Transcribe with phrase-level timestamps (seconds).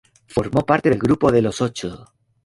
[0.25, 2.05] Formó parte del Grupo de los Ocho.